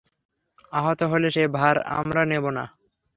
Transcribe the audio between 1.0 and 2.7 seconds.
হলে সে ভার আমরা নেবো না।